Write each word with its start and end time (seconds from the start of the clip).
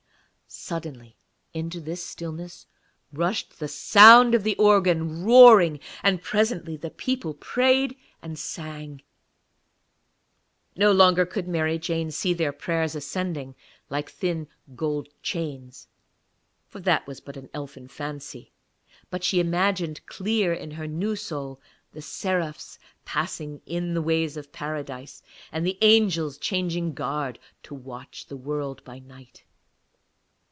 Suddenly 0.53 1.15
into 1.53 1.79
this 1.79 2.05
stillness 2.05 2.65
rushed 3.13 3.57
the 3.59 3.69
sound 3.69 4.35
of 4.35 4.43
the 4.43 4.57
organ, 4.57 5.23
roaring, 5.23 5.79
and 6.03 6.21
presently 6.21 6.75
the 6.75 6.89
people 6.89 7.33
prayed 7.33 7.95
and 8.21 8.37
sang. 8.37 9.01
No 10.75 10.91
longer 10.91 11.25
could 11.25 11.47
Mary 11.47 11.79
Jane 11.79 12.11
see 12.11 12.33
their 12.33 12.51
prayers 12.51 12.95
ascending 12.95 13.55
like 13.89 14.09
thin 14.09 14.47
gold 14.75 15.07
chains, 15.23 15.87
for 16.67 16.81
that 16.81 17.07
was 17.07 17.21
but 17.21 17.37
an 17.37 17.49
elfin 17.53 17.87
fancy, 17.87 18.51
but 19.09 19.23
she 19.23 19.39
imagined 19.39 20.05
clear 20.05 20.51
in 20.53 20.71
her 20.71 20.85
new 20.87 21.15
soul 21.15 21.61
the 21.93 22.01
seraphs 22.01 22.77
passing 23.05 23.61
in 23.65 23.93
the 23.93 24.01
ways 24.01 24.35
of 24.35 24.51
Paradise, 24.51 25.23
and 25.49 25.65
the 25.65 25.77
angels 25.81 26.37
changing 26.37 26.93
guard 26.93 27.39
to 27.63 27.73
watch 27.73 28.25
the 28.25 28.35
World 28.37 28.83
by 28.83 28.99
night. 28.99 29.45